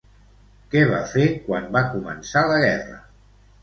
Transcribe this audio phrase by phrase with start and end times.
[0.71, 3.03] Què va fer quan va començar la guerra?